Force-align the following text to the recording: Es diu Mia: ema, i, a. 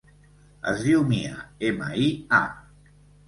Es 0.71 0.79
diu 0.85 1.03
Mia: 1.11 1.35
ema, 1.69 1.91
i, 2.05 2.09
a. 2.41 2.99